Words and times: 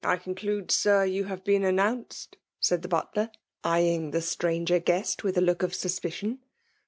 conclude, 0.23 0.69
Kr, 0.73 1.03
you 1.03 1.25
hare 1.25 1.37
been 1.37 1.61
antiounoed 1.61 2.09
f* 2.09 2.71
$aid 2.71 2.81
thp 2.81 2.89
butler, 2.89 3.29
eyeing 3.63 4.09
the 4.09 4.17
strkngot 4.17 4.81
gucist 4.83 5.19
^ifth 5.21 5.37
a 5.37 5.41
look 5.41 5.61
of 5.61 5.75
suspicion. 5.75 6.39